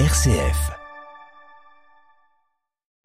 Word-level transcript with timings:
RCF. 0.00 0.72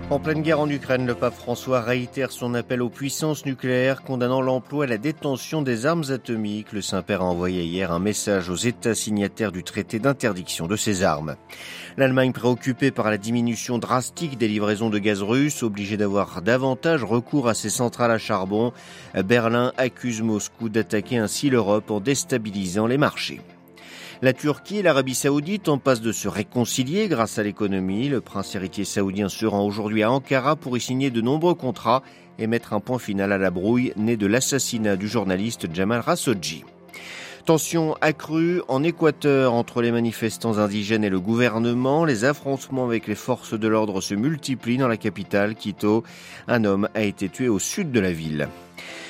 En 0.09 0.20
pleine 0.20 0.42
guerre 0.42 0.59
en 0.59 0.67
Ukraine, 0.67 1.05
le 1.05 1.13
pape 1.13 1.35
François 1.35 1.81
réitère 1.81 2.31
son 2.31 2.55
appel 2.55 2.81
aux 2.81 2.89
puissances 2.89 3.46
nucléaires 3.46 4.01
condamnant 4.01 4.42
l'emploi 4.42 4.85
et 4.85 4.88
la 4.88 4.98
détention 4.98 5.62
des 5.62 5.86
armes 5.86 6.06
atomiques. 6.10 6.74
Le 6.74 6.82
Saint-Père 6.82 7.22
a 7.22 7.25
envoyé 7.25 7.64
hier 7.64 7.92
un 7.92 8.00
message 8.00 8.50
aux 8.50 8.55
États 8.55 8.96
signataires 8.96 9.52
du 9.52 9.64
traité 9.64 10.00
d'interdiction 10.00 10.66
de 10.66 10.75
ces 10.75 11.04
armes. 11.04 11.36
L'Allemagne 11.96 12.32
préoccupée 12.32 12.90
par 12.90 13.12
la 13.12 13.20
diminution 13.20 13.78
drastique 13.78 14.40
des 14.40 14.48
livraisons 14.48 14.90
de 14.90 14.98
gaz 14.98 15.21
russe, 15.21 15.62
obligée 15.62 15.96
d'avoir 15.96 16.42
davantage 16.42 17.04
recours 17.04 17.50
à 17.50 17.54
ses 17.54 17.70
centrales 17.70 18.10
à 18.10 18.18
charbon, 18.18 18.74
Berlin 19.14 19.74
accuse 19.78 20.24
Moscou 20.24 20.70
d'attaquer 20.70 21.20
ainsi 21.20 21.52
l'Europe 21.52 21.92
en 21.92 22.00
déstabilisant 22.00 22.88
les 22.88 22.98
marchés. 22.98 23.42
La 24.22 24.34
Turquie 24.34 24.80
et 24.80 24.82
l'Arabie 24.82 25.16
saoudite 25.16 25.70
en 25.70 25.78
passent 25.78 26.02
de 26.02 26.12
se 26.12 26.28
réconcilier 26.28 27.08
grâce 27.08 27.40
à 27.40 27.44
l'économie. 27.44 28.10
Le 28.10 28.20
prince 28.20 28.54
héritier 28.54 28.84
saoudien 28.84 29.30
se 29.30 29.46
rend 29.46 29.66
aujourd'hui 29.66 30.04
à 30.04 30.12
Ankara 30.12 30.58
pour 30.58 30.76
y 30.76 30.82
signer 30.82 31.10
de 31.10 31.22
nombreux 31.22 31.54
contrats 31.54 32.04
et 32.38 32.46
mettre 32.46 32.74
un 32.74 32.82
point 32.82 33.00
final 33.00 33.32
à 33.32 33.38
la 33.38 33.50
brouille 33.50 33.94
née 33.96 34.18
de 34.18 34.27
l'assassinat 34.27 34.98
du 34.98 35.08
journaliste 35.08 35.74
Jamal 35.74 36.04
Khashoggi. 36.04 36.66
Tension 37.46 37.96
accrue 38.02 38.62
en 38.68 38.84
Équateur 38.84 39.54
entre 39.54 39.82
les 39.82 39.91
manifestants 39.94 40.58
indigènes 40.58 41.05
et 41.05 41.10
le 41.10 41.22
gouvernement. 41.22 42.04
Les 42.04 42.26
affrontements 42.26 42.86
avec 42.86 43.08
les 43.08 43.16
forces 43.16 43.58
de 43.58 43.68
l'ordre 43.70 44.02
se 44.02 44.16
multiplient 44.16 44.77
dans 44.77 44.90
la 44.90 44.98
capitale, 44.98 45.55
Quito. 45.55 46.04
Un 46.49 46.66
homme 46.66 46.90
a 46.94 47.04
été 47.04 47.30
tué 47.30 47.48
au 47.48 47.58
sud 47.58 47.91
de 47.91 48.02
la 48.02 48.12
ville. 48.12 48.49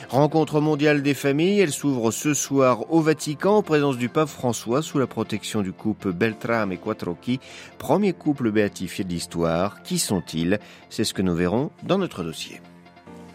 Rencontre 0.09 0.59
mondiale 0.59 1.03
des 1.03 1.13
familles, 1.13 1.59
elle 1.59 1.71
s'ouvre 1.71 2.09
ce 2.09 2.33
soir 2.33 2.91
au 2.91 2.99
Vatican 2.99 3.57
en 3.57 3.61
présence 3.61 3.95
du 3.95 4.09
pape 4.09 4.27
François 4.27 4.81
sous 4.81 4.97
la 4.97 5.05
protection 5.05 5.61
du 5.61 5.71
couple 5.71 6.13
Beltrame 6.13 6.71
et 6.71 6.77
Quattrocchi, 6.77 7.39
premier 7.77 8.13
couple 8.13 8.49
béatifié 8.49 9.03
de 9.03 9.09
l'histoire. 9.09 9.83
Qui 9.83 9.99
sont-ils? 9.99 10.59
C'est 10.89 11.03
ce 11.03 11.13
que 11.13 11.21
nous 11.21 11.35
verrons 11.35 11.69
dans 11.83 11.99
notre 11.99 12.23
dossier. 12.23 12.59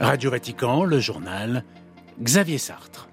Radio 0.01 0.33
Vatican, 0.33 0.83
le 0.83 0.99
journal, 0.99 1.65
Xavier 2.21 2.59
Sartre. 2.59 3.09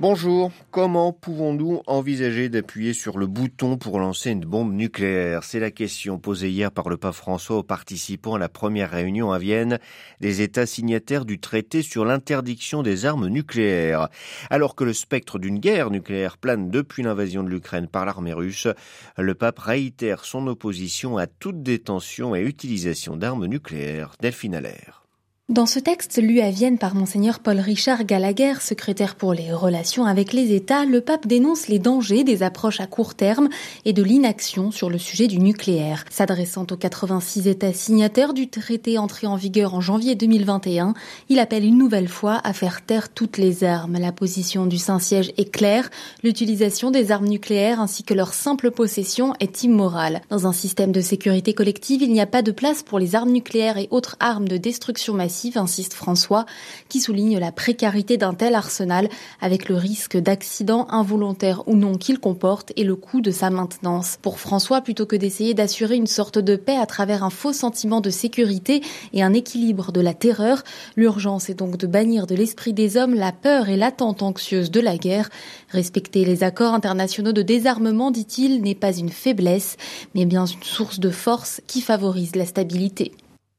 Bonjour, 0.00 0.52
comment 0.70 1.12
pouvons-nous 1.12 1.82
envisager 1.88 2.48
d'appuyer 2.48 2.92
sur 2.92 3.18
le 3.18 3.26
bouton 3.26 3.76
pour 3.76 3.98
lancer 3.98 4.30
une 4.30 4.44
bombe 4.44 4.72
nucléaire? 4.72 5.42
C'est 5.42 5.58
la 5.58 5.72
question 5.72 6.20
posée 6.20 6.50
hier 6.50 6.70
par 6.70 6.88
le 6.88 6.96
pape 6.96 7.16
François 7.16 7.56
aux 7.56 7.62
participants 7.64 8.34
à 8.34 8.38
la 8.38 8.48
première 8.48 8.92
réunion 8.92 9.32
à 9.32 9.40
Vienne 9.40 9.80
des 10.20 10.40
États 10.40 10.66
signataires 10.66 11.24
du 11.24 11.40
traité 11.40 11.82
sur 11.82 12.04
l'interdiction 12.04 12.84
des 12.84 13.06
armes 13.06 13.26
nucléaires. 13.26 14.08
Alors 14.50 14.76
que 14.76 14.84
le 14.84 14.92
spectre 14.92 15.40
d'une 15.40 15.58
guerre 15.58 15.90
nucléaire 15.90 16.38
plane 16.38 16.70
depuis 16.70 17.02
l'invasion 17.02 17.42
de 17.42 17.48
l'Ukraine 17.48 17.88
par 17.88 18.06
l'armée 18.06 18.32
russe, 18.32 18.68
le 19.16 19.34
pape 19.34 19.58
réitère 19.58 20.24
son 20.24 20.46
opposition 20.46 21.18
à 21.18 21.26
toute 21.26 21.64
détention 21.64 22.36
et 22.36 22.42
utilisation 22.42 23.16
d'armes 23.16 23.46
nucléaires. 23.46 24.14
Delphine 24.20 24.54
Allaire. 24.54 25.07
Dans 25.50 25.64
ce 25.64 25.78
texte 25.78 26.20
lu 26.22 26.40
à 26.40 26.50
Vienne 26.50 26.76
par 26.76 26.94
monseigneur 26.94 27.38
Paul 27.38 27.58
Richard 27.58 28.04
Gallagher, 28.04 28.52
secrétaire 28.60 29.14
pour 29.14 29.32
les 29.32 29.50
relations 29.50 30.04
avec 30.04 30.34
les 30.34 30.54
États, 30.54 30.84
le 30.84 31.00
pape 31.00 31.26
dénonce 31.26 31.68
les 31.68 31.78
dangers 31.78 32.22
des 32.22 32.42
approches 32.42 32.82
à 32.82 32.86
court 32.86 33.14
terme 33.14 33.48
et 33.86 33.94
de 33.94 34.02
l'inaction 34.02 34.70
sur 34.70 34.90
le 34.90 34.98
sujet 34.98 35.26
du 35.26 35.38
nucléaire. 35.38 36.04
S'adressant 36.10 36.66
aux 36.70 36.76
86 36.76 37.48
États 37.48 37.72
signataires 37.72 38.34
du 38.34 38.50
traité 38.50 38.98
entré 38.98 39.26
en 39.26 39.36
vigueur 39.36 39.72
en 39.72 39.80
janvier 39.80 40.16
2021, 40.16 40.92
il 41.30 41.38
appelle 41.38 41.64
une 41.64 41.78
nouvelle 41.78 42.08
fois 42.08 42.42
à 42.44 42.52
faire 42.52 42.84
taire 42.84 43.08
toutes 43.08 43.38
les 43.38 43.64
armes. 43.64 43.96
La 43.98 44.12
position 44.12 44.66
du 44.66 44.76
Saint-Siège 44.76 45.32
est 45.38 45.50
claire, 45.50 45.88
l'utilisation 46.22 46.90
des 46.90 47.10
armes 47.10 47.26
nucléaires 47.26 47.80
ainsi 47.80 48.02
que 48.02 48.12
leur 48.12 48.34
simple 48.34 48.70
possession 48.70 49.32
est 49.40 49.62
immorale. 49.62 50.20
Dans 50.28 50.46
un 50.46 50.52
système 50.52 50.92
de 50.92 51.00
sécurité 51.00 51.54
collective, 51.54 52.02
il 52.02 52.12
n'y 52.12 52.20
a 52.20 52.26
pas 52.26 52.42
de 52.42 52.52
place 52.52 52.82
pour 52.82 52.98
les 52.98 53.14
armes 53.14 53.32
nucléaires 53.32 53.78
et 53.78 53.88
autres 53.90 54.16
armes 54.20 54.46
de 54.46 54.58
destruction 54.58 55.14
massive 55.14 55.37
insiste 55.56 55.94
François, 55.94 56.46
qui 56.88 57.00
souligne 57.00 57.38
la 57.38 57.52
précarité 57.52 58.16
d'un 58.16 58.34
tel 58.34 58.54
arsenal 58.54 59.08
avec 59.40 59.68
le 59.68 59.76
risque 59.76 60.16
d'accident 60.16 60.86
involontaire 60.90 61.62
ou 61.66 61.76
non 61.76 61.96
qu'il 61.96 62.18
comporte 62.18 62.72
et 62.76 62.84
le 62.84 62.96
coût 62.96 63.20
de 63.20 63.30
sa 63.30 63.50
maintenance. 63.50 64.18
Pour 64.20 64.40
François, 64.40 64.80
plutôt 64.80 65.06
que 65.06 65.16
d'essayer 65.16 65.54
d'assurer 65.54 65.96
une 65.96 66.06
sorte 66.06 66.38
de 66.38 66.56
paix 66.56 66.76
à 66.76 66.86
travers 66.86 67.22
un 67.22 67.30
faux 67.30 67.52
sentiment 67.52 68.00
de 68.00 68.10
sécurité 68.10 68.82
et 69.12 69.22
un 69.22 69.32
équilibre 69.32 69.92
de 69.92 70.00
la 70.00 70.14
terreur, 70.14 70.62
l'urgence 70.96 71.48
est 71.48 71.54
donc 71.54 71.76
de 71.76 71.86
bannir 71.86 72.26
de 72.26 72.34
l'esprit 72.34 72.72
des 72.72 72.96
hommes 72.96 73.14
la 73.14 73.32
peur 73.32 73.68
et 73.68 73.76
l'attente 73.76 74.22
anxieuse 74.22 74.70
de 74.70 74.80
la 74.80 74.96
guerre. 74.96 75.30
Respecter 75.70 76.24
les 76.24 76.42
accords 76.42 76.74
internationaux 76.74 77.32
de 77.32 77.42
désarmement, 77.42 78.10
dit-il, 78.10 78.60
n'est 78.62 78.74
pas 78.74 78.96
une 78.96 79.10
faiblesse, 79.10 79.76
mais 80.14 80.24
bien 80.24 80.46
une 80.46 80.62
source 80.62 81.00
de 81.00 81.10
force 81.10 81.60
qui 81.66 81.80
favorise 81.80 82.34
la 82.36 82.46
stabilité. 82.46 83.12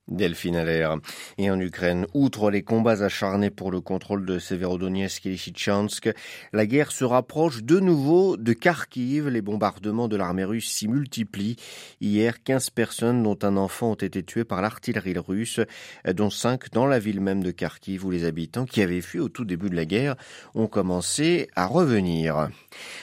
Delphine 0.09 0.55
Allaire. 0.55 0.97
Et 1.37 1.49
en 1.51 1.59
Ukraine, 1.59 2.05
outre 2.13 2.51
les 2.51 2.63
combats 2.63 3.03
acharnés 3.03 3.49
pour 3.49 3.71
le 3.71 3.81
contrôle 3.81 4.25
de 4.25 4.39
Severodonetsk 4.39 5.25
et 5.25 5.29
Lysychansk, 5.29 6.09
la 6.53 6.65
guerre 6.65 6.91
se 6.91 7.05
rapproche 7.05 7.63
de 7.63 7.79
nouveau 7.79 8.37
de 8.37 8.53
Kharkiv. 8.53 9.29
Les 9.29 9.41
bombardements 9.41 10.07
de 10.07 10.15
l'armée 10.15 10.43
russe 10.43 10.69
s'y 10.69 10.87
multiplient. 10.87 11.55
Hier, 12.01 12.43
15 12.43 12.69
personnes, 12.71 13.23
dont 13.23 13.37
un 13.43 13.57
enfant, 13.57 13.91
ont 13.91 13.95
été 13.95 14.23
tuées 14.23 14.43
par 14.43 14.61
l'artillerie 14.61 15.17
russe, 15.17 15.59
dont 16.13 16.29
5 16.29 16.71
dans 16.71 16.85
la 16.85 16.99
ville 16.99 17.21
même 17.21 17.43
de 17.43 17.51
Kharkiv, 17.51 18.05
où 18.05 18.11
les 18.11 18.25
habitants 18.25 18.65
qui 18.65 18.81
avaient 18.81 19.01
fui 19.01 19.19
au 19.19 19.29
tout 19.29 19.45
début 19.45 19.69
de 19.69 19.75
la 19.75 19.85
guerre 19.85 20.15
ont 20.55 20.67
commencé 20.67 21.49
à 21.55 21.65
revenir. 21.65 22.49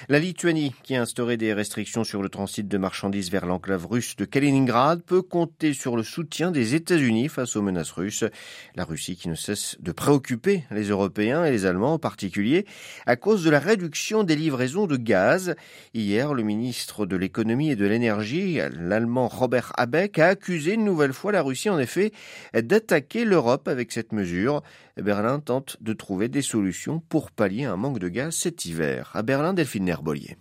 La 0.08 0.18
Lituanie, 0.18 0.74
qui 0.82 0.94
a 0.94 1.02
instauré 1.02 1.36
des 1.36 1.52
restrictions 1.52 2.04
sur 2.04 2.22
le 2.22 2.28
transit 2.28 2.66
de 2.66 2.78
marchandises 2.78 3.30
vers 3.30 3.46
l'enclave 3.46 3.86
russe 3.86 4.16
de 4.16 4.24
Kaliningrad, 4.24 5.02
peut 5.02 5.22
compter 5.22 5.72
sur 5.72 5.96
le 5.96 6.02
soutien 6.02 6.50
des 6.50 6.74
États 6.74 6.95
unis 7.00 7.28
face 7.28 7.56
aux 7.56 7.62
menaces 7.62 7.92
russes. 7.92 8.24
La 8.74 8.84
Russie 8.84 9.16
qui 9.16 9.28
ne 9.28 9.34
cesse 9.34 9.76
de 9.80 9.92
préoccuper 9.92 10.64
les 10.70 10.88
Européens 10.88 11.44
et 11.44 11.50
les 11.50 11.66
Allemands 11.66 11.94
en 11.94 11.98
particulier 11.98 12.66
à 13.06 13.16
cause 13.16 13.44
de 13.44 13.50
la 13.50 13.58
réduction 13.58 14.24
des 14.24 14.36
livraisons 14.36 14.86
de 14.86 14.96
gaz. 14.96 15.54
Hier, 15.94 16.34
le 16.34 16.42
ministre 16.42 17.06
de 17.06 17.16
l'économie 17.16 17.70
et 17.70 17.76
de 17.76 17.86
l'énergie, 17.86 18.60
l'Allemand 18.78 19.28
Robert 19.28 19.72
Habeck, 19.76 20.18
a 20.18 20.28
accusé 20.28 20.74
une 20.74 20.84
nouvelle 20.84 21.12
fois 21.12 21.32
la 21.32 21.42
Russie 21.42 21.70
en 21.70 21.78
effet 21.78 22.12
d'attaquer 22.54 23.24
l'Europe 23.24 23.68
avec 23.68 23.92
cette 23.92 24.12
mesure. 24.12 24.62
Berlin 24.96 25.40
tente 25.40 25.76
de 25.80 25.92
trouver 25.92 26.28
des 26.28 26.42
solutions 26.42 27.00
pour 27.08 27.30
pallier 27.30 27.64
un 27.64 27.76
manque 27.76 27.98
de 27.98 28.08
gaz 28.08 28.34
cet 28.34 28.64
hiver. 28.64 29.10
À 29.14 29.22
Berlin, 29.22 29.54
Delphine 29.54 29.84
Nerbolier. 29.84 30.36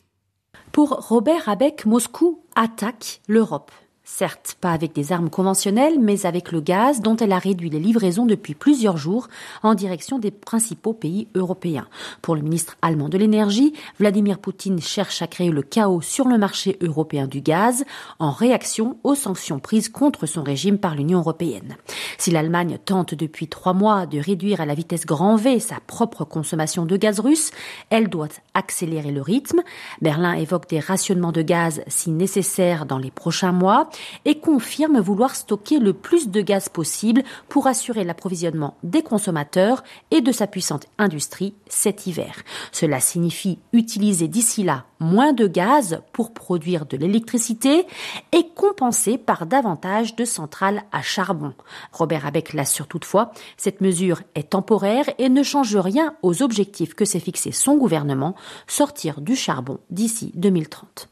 Pour 0.71 0.89
Robert 0.89 1.47
Habeck, 1.47 1.85
Moscou 1.85 2.43
attaque 2.55 3.21
l'Europe. 3.27 3.71
Certes, 4.07 4.55
pas 4.61 4.71
avec 4.71 4.93
des 4.93 5.11
armes 5.11 5.31
conventionnelles, 5.31 5.99
mais 5.99 6.27
avec 6.27 6.51
le 6.51 6.61
gaz 6.61 7.01
dont 7.01 7.15
elle 7.15 7.31
a 7.31 7.39
réduit 7.39 7.71
les 7.71 7.79
livraisons 7.79 8.27
depuis 8.27 8.53
plusieurs 8.53 8.97
jours 8.97 9.27
en 9.63 9.73
direction 9.73 10.19
des 10.19 10.29
principaux 10.29 10.93
pays 10.93 11.27
européens. 11.33 11.87
Pour 12.21 12.35
le 12.35 12.43
ministre 12.43 12.77
allemand 12.83 13.09
de 13.09 13.17
l'énergie, 13.17 13.73
Vladimir 13.99 14.37
Poutine 14.37 14.79
cherche 14.79 15.23
à 15.23 15.27
créer 15.27 15.49
le 15.49 15.63
chaos 15.63 16.01
sur 16.01 16.27
le 16.27 16.37
marché 16.37 16.77
européen 16.81 17.25
du 17.25 17.41
gaz 17.41 17.83
en 18.19 18.29
réaction 18.29 18.99
aux 19.03 19.15
sanctions 19.15 19.57
prises 19.57 19.89
contre 19.89 20.27
son 20.27 20.43
régime 20.43 20.77
par 20.77 20.93
l'Union 20.93 21.17
européenne. 21.17 21.75
Si 22.19 22.29
l'Allemagne 22.29 22.77
tente 22.85 23.15
depuis 23.15 23.47
trois 23.47 23.73
mois 23.73 24.05
de 24.05 24.19
réduire 24.19 24.61
à 24.61 24.67
la 24.67 24.75
vitesse 24.75 25.07
grand 25.07 25.35
V 25.35 25.59
sa 25.59 25.79
propre 25.87 26.25
consommation 26.25 26.85
de 26.85 26.95
gaz 26.95 27.19
russe, 27.19 27.49
elle 27.89 28.07
doit 28.07 28.29
accélérer 28.53 29.11
le 29.11 29.23
rythme. 29.23 29.61
Berlin 29.99 30.33
évoque 30.33 30.69
des 30.69 30.79
rationnements 30.79 31.31
de 31.31 31.41
gaz 31.41 31.81
si 31.87 32.11
nécessaire 32.11 32.85
dans 32.85 32.99
les 32.99 33.11
prochains 33.11 33.51
mois 33.51 33.89
et 34.25 34.39
confirme 34.39 34.99
vouloir 34.99 35.35
stocker 35.35 35.79
le 35.79 35.93
plus 35.93 36.29
de 36.29 36.41
gaz 36.41 36.69
possible 36.69 37.23
pour 37.49 37.67
assurer 37.67 38.03
l'approvisionnement 38.03 38.75
des 38.83 39.01
consommateurs 39.01 39.83
et 40.11 40.21
de 40.21 40.31
sa 40.31 40.47
puissante 40.47 40.87
industrie 40.97 41.53
cet 41.67 42.07
hiver. 42.07 42.35
Cela 42.71 42.99
signifie 42.99 43.59
utiliser 43.73 44.27
d'ici 44.27 44.63
là 44.63 44.85
moins 44.99 45.33
de 45.33 45.47
gaz 45.47 46.01
pour 46.13 46.33
produire 46.33 46.85
de 46.85 46.97
l'électricité 46.97 47.85
et 48.31 48.47
compenser 48.55 49.17
par 49.17 49.45
davantage 49.45 50.15
de 50.15 50.25
centrales 50.25 50.83
à 50.91 51.01
charbon. 51.01 51.53
Robert 51.91 52.25
Abeck 52.25 52.53
l'assure 52.53 52.87
toutefois, 52.87 53.31
cette 53.57 53.81
mesure 53.81 54.21
est 54.35 54.51
temporaire 54.51 55.05
et 55.17 55.29
ne 55.29 55.43
change 55.43 55.75
rien 55.75 56.15
aux 56.21 56.41
objectifs 56.41 56.93
que 56.93 57.05
s'est 57.05 57.19
fixé 57.19 57.51
son 57.51 57.77
gouvernement, 57.77 58.35
sortir 58.67 59.21
du 59.21 59.35
charbon 59.35 59.79
d'ici 59.89 60.31
2030. 60.35 61.09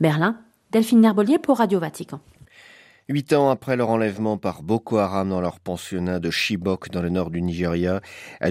Berlin, 0.00 0.36
Delphine 0.72 1.00
Nerbolier 1.00 1.38
pour 1.38 1.58
Radio 1.58 1.78
Vatican. 1.78 2.20
Huit 3.10 3.34
ans 3.34 3.50
après 3.50 3.76
leur 3.76 3.90
enlèvement 3.90 4.38
par 4.38 4.62
Boko 4.62 4.96
Haram 4.96 5.28
dans 5.28 5.42
leur 5.42 5.60
pensionnat 5.60 6.20
de 6.20 6.30
Chibok 6.30 6.88
dans 6.88 7.02
le 7.02 7.10
nord 7.10 7.28
du 7.28 7.42
Nigeria, 7.42 8.00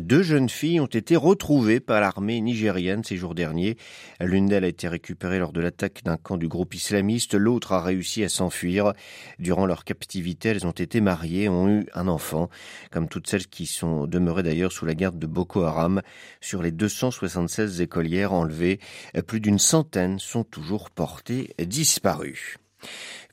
deux 0.02 0.22
jeunes 0.22 0.48
filles 0.48 0.80
ont 0.80 0.86
été 0.86 1.16
retrouvées 1.16 1.80
par 1.80 2.00
l'armée 2.00 2.40
nigérienne 2.40 3.04
ces 3.04 3.18
jours 3.18 3.34
derniers. 3.34 3.78
L'une 4.22 4.46
d'elles 4.46 4.66
a 4.66 4.68
été 4.68 4.88
récupérée 4.88 5.40
lors 5.40 5.54
de 5.54 5.60
l'attaque 5.60 6.04
d'un 6.04 6.18
camp 6.18 6.38
du 6.38 6.48
groupe 6.48 6.76
islamiste, 6.76 7.34
l'autre 7.34 7.72
a 7.72 7.82
réussi 7.82 8.24
à 8.24 8.30
s'enfuir. 8.30 8.94
Durant 9.40 9.66
leur 9.66 9.86
captivité, 9.86 10.50
elles 10.50 10.68
ont 10.68 10.72
été 10.72 11.02
mariées 11.02 11.50
ont 11.50 11.68
eu 11.68 11.88
un 11.96 12.08
enfant, 12.08 12.52
comme 12.92 13.08
toutes 13.08 13.28
celles 13.28 13.48
qui 13.48 13.66
sont 13.66 14.06
demeurées 14.06 14.44
d'ailleurs 14.44 14.72
sous 14.72 14.86
la 14.86 14.94
garde 14.94 15.18
de 15.18 15.26
Boko 15.26 15.64
Haram. 15.64 16.04
Sur 16.42 16.62
les 16.62 16.72
276 16.72 17.82
écolières 17.82 18.34
enlevées, 18.34 18.80
plus 19.26 19.40
d'une 19.40 19.58
centaine 19.58 20.20
sont 20.20 20.44
toujours 20.44 20.92
portées 20.92 21.56
disparues. 21.58 22.60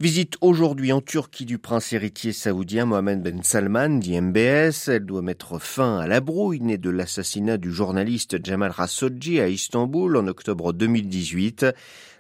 Visite 0.01 0.37
aujourd'hui 0.41 0.93
en 0.93 1.01
Turquie 1.01 1.45
du 1.45 1.59
prince 1.59 1.93
héritier 1.93 2.33
saoudien 2.33 2.87
Mohamed 2.87 3.23
Ben 3.23 3.43
Salman, 3.43 3.99
dit 3.99 4.19
MBS. 4.19 4.89
Elle 4.89 5.05
doit 5.05 5.21
mettre 5.21 5.59
fin 5.59 5.99
à 5.99 6.07
la 6.07 6.21
brouille 6.21 6.61
née 6.61 6.79
de 6.79 6.89
l'assassinat 6.89 7.59
du 7.59 7.71
journaliste 7.71 8.43
Jamal 8.43 8.73
Khashoggi 8.75 9.41
à 9.41 9.49
Istanbul 9.49 10.17
en 10.17 10.27
octobre 10.27 10.73
2018. 10.73 11.67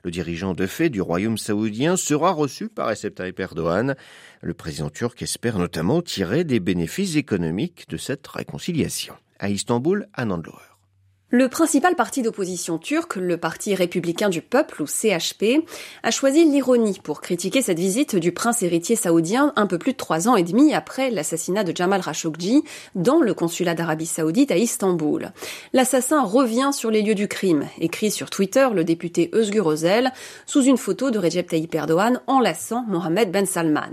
Le 0.05 0.11
dirigeant 0.11 0.55
de 0.55 0.67
fait 0.67 0.91
du 0.91 1.01
royaume 1.01 1.39
saoudien 1.39 1.97
sera 1.97 2.33
reçu 2.33 2.69
par 2.69 2.89
Recep 2.89 3.15
Tayyip 3.15 3.41
Erdogan. 3.41 3.95
Le 4.43 4.55
président 4.55 4.91
turc 4.91 5.21
espère 5.23 5.59
notamment 5.59 6.03
tirer 6.03 6.45
des 6.45 6.61
bénéfices 6.61 7.17
économiques 7.17 7.87
de 7.89 7.97
cette 7.97 8.27
réconciliation. 8.27 9.15
À 9.39 9.49
Istanbul, 9.49 10.07
Nandlower. 10.19 10.70
Le 11.33 11.47
principal 11.47 11.95
parti 11.95 12.23
d'opposition 12.23 12.77
turc, 12.77 13.15
le 13.15 13.37
Parti 13.37 13.77
républicain 13.77 14.31
du 14.31 14.43
peuple 14.43 14.83
ou 14.83 14.87
CHP, 14.89 15.65
a 16.03 16.11
choisi 16.11 16.45
l'ironie 16.45 16.99
pour 17.01 17.21
critiquer 17.21 17.63
cette 17.63 17.79
visite 17.79 18.17
du 18.17 18.33
prince 18.33 18.65
héritier 18.65 18.97
saoudien 18.97 19.53
un 19.55 19.69
peu 19.69 19.79
plus 19.79 19.93
de 19.93 19.97
trois 19.97 20.29
ans 20.29 20.35
et 20.35 20.43
demi 20.43 20.75
après 20.75 21.09
l'assassinat 21.09 21.63
de 21.63 21.77
Jamal 21.77 22.03
Khashoggi 22.03 22.65
dans 22.97 23.21
le 23.21 23.33
consulat 23.33 23.77
d'Arabie 23.77 24.07
saoudite 24.07 24.51
à 24.51 24.57
Istanbul. 24.57 25.31
L'assassin 25.73 26.25
revient 26.25 26.71
sur 26.73 26.91
les 26.91 27.03
lieux 27.03 27.15
du 27.15 27.29
crime, 27.29 27.69
écrit 27.79 28.11
sur 28.11 28.29
Twitter 28.29 28.67
le 28.75 28.83
député 28.83 29.31
Özgür 29.33 29.71
Özel 29.71 30.13
sous 30.47 30.65
une 30.65 30.79
photo 30.79 31.13
de 31.13 31.21
Recep 31.21 31.49
Tayyip 31.49 31.73
Erdogan 31.77 32.21
enlaçant 32.27 32.85
Mohamed 32.89 33.31
Ben 33.31 33.47
Salman. 33.47 33.93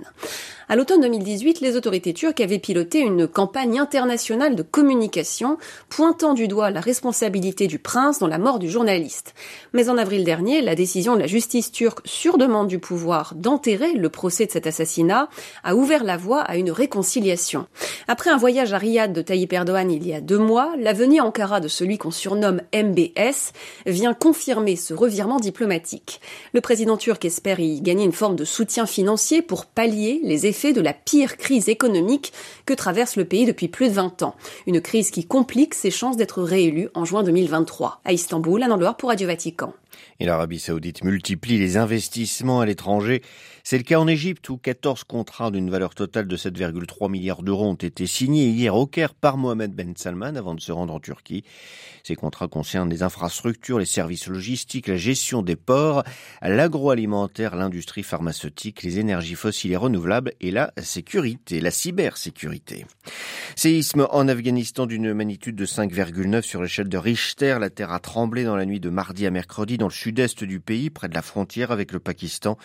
À 0.69 0.75
l'automne 0.75 0.99
2018, 0.99 1.61
les 1.61 1.77
autorités 1.77 2.13
turques 2.13 2.41
avaient 2.41 2.59
piloté 2.59 2.99
une 2.99 3.25
campagne 3.25 3.79
internationale 3.79 4.53
de 4.55 4.63
communication 4.63 5.57
pointant 5.87 6.33
du 6.33 6.49
doigt 6.49 6.71
la 6.71 6.81
responsabilité 6.81 7.26
du 7.29 7.79
prince 7.79 8.19
dans 8.19 8.27
la 8.27 8.38
mort 8.38 8.59
du 8.59 8.69
journaliste. 8.69 9.33
Mais 9.74 9.89
en 9.89 9.97
avril 9.97 10.24
dernier, 10.24 10.62
la 10.62 10.75
décision 10.75 11.15
de 11.15 11.19
la 11.19 11.27
justice 11.27 11.71
turque 11.71 12.00
sur 12.06 12.38
demande 12.38 12.68
du 12.68 12.79
pouvoir 12.79 13.33
d'enterrer 13.35 13.94
le 13.94 14.09
procès 14.09 14.45
de 14.45 14.51
cet 14.51 14.68
assassinat 14.68 15.29
a 15.63 15.75
ouvert 15.75 16.03
la 16.03 16.18
voie 16.18 16.41
à 16.41 16.57
une 16.57 16.71
réconciliation. 16.71 17.68
Après 18.07 18.29
un 18.29 18.38
voyage 18.38 18.74
à 18.74 18.77
Riyad 18.77 19.13
de 19.13 19.21
Tayyip 19.21 19.53
Erdogan 19.53 19.91
il 19.91 20.07
y 20.07 20.13
a 20.13 20.21
deux 20.21 20.38
mois, 20.38 20.74
l'avenir 20.79 21.25
Ankara 21.25 21.59
de 21.59 21.68
celui 21.68 21.97
qu'on 21.97 22.12
surnomme 22.12 22.62
MBS 22.74 23.51
vient 23.85 24.13
confirmer 24.13 24.75
ce 24.75 24.94
revirement 24.94 25.39
diplomatique. 25.39 26.21
Le 26.53 26.62
président 26.62 26.97
turc 26.97 27.23
espère 27.25 27.59
y 27.59 27.81
gagner 27.81 28.06
une 28.06 28.12
forme 28.12 28.35
de 28.35 28.45
soutien 28.45 28.85
financier 28.85 29.41
pour 29.41 29.65
pallier 29.65 30.21
les 30.23 30.45
effets 30.45 30.73
de 30.73 30.81
la 30.81 30.94
pire 30.94 31.38
crise 31.38 31.69
économique 31.69 32.33
que 32.65 32.73
traverse 32.73 33.15
le 33.15 33.25
pays 33.25 33.45
depuis 33.45 33.68
plus 33.68 33.89
de 33.89 33.94
20 33.94 34.23
ans. 34.23 34.35
Une 34.65 34.81
crise 34.81 35.12
qui 35.12 35.25
complique 35.25 35.73
ses 35.73 35.91
chances 35.91 36.18
d'être 36.18 36.41
réélu 36.41 36.89
en 36.94 37.06
juin 37.06 37.16
2023. 37.23 38.01
À 38.05 38.13
Istanbul, 38.13 38.63
à 38.63 38.67
Loire 38.67 38.97
pour 38.97 39.09
Radio 39.09 39.27
Vatican. 39.27 39.73
Et 40.19 40.25
l'Arabie 40.25 40.59
saoudite 40.59 41.03
multiplie 41.03 41.57
les 41.57 41.77
investissements 41.77 42.61
à 42.61 42.65
l'étranger. 42.65 43.21
C'est 43.63 43.77
le 43.77 43.83
cas 43.83 43.99
en 43.99 44.07
Égypte 44.07 44.47
où 44.49 44.57
14 44.57 45.03
contrats 45.03 45.51
d'une 45.51 45.69
valeur 45.69 45.94
totale 45.94 46.27
de 46.27 46.38
7,3 46.38 47.11
milliards 47.11 47.44
d'euros 47.44 47.65
ont 47.65 47.75
été 47.75 48.07
signés 48.07 48.47
hier 48.47 48.75
au 48.75 48.88
Caire 48.88 49.13
par 49.13 49.38
Mohamed 49.38 49.73
Ben 49.73 49.94
Salman 49.97 50.35
avant 50.35 50.55
de 50.55 50.61
se 50.61 50.71
rendre 50.71 50.94
en 50.94 50.99
Turquie. 50.99 51.44
Ces 52.03 52.15
contrats 52.15 52.47
concernent 52.47 52.89
les 52.89 53.03
infrastructures, 53.03 53.79
les 53.79 53.85
services 53.85 54.27
logistiques, 54.27 54.88
la 54.88 54.95
gestion 54.95 55.41
des 55.41 55.57
ports, 55.57 56.03
l'agroalimentaire, 56.41 57.55
l'industrie 57.57 58.03
pharmaceutique, 58.03 58.83
les 58.83 58.99
énergies 58.99 59.35
fossiles 59.35 59.73
et 59.73 59.77
renouvelables 59.77 60.31
et 60.39 60.51
la 60.51 60.71
sécurité, 60.81 61.59
la 61.59 61.71
cybersécurité. 61.71 62.85
Séisme 63.57 64.07
en 64.11 64.27
Afghanistan 64.27 64.85
d'une 64.85 65.13
magnitude 65.13 65.55
de 65.55 65.65
5,9 65.65 66.41
sur 66.44 66.61
l'échelle 66.61 66.89
de 66.89 66.97
Richter. 66.97 67.57
La 67.59 67.69
terre 67.69 67.91
a 67.91 67.99
tremblé 67.99 68.44
dans 68.45 68.55
la 68.55 68.65
nuit 68.65 68.79
de 68.79 68.89
mardi 68.89 69.25
à 69.25 69.31
mercredi 69.31 69.77
dans 69.77 69.86
le 69.87 69.93
sud-est 69.93 70.43
du 70.43 70.59
pays, 70.59 70.89
près 70.89 71.09
de 71.09 71.13
la 71.13 71.21
frontière 71.21 71.71
avec 71.71 71.91
le 71.91 71.99
Pakistan. 71.99 72.57